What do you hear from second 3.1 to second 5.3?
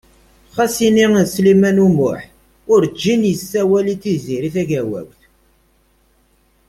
yessawel i Tiziri Tagawawt.